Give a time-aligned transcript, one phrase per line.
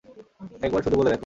[0.61, 1.19] একবার শুধু বলে দেখো।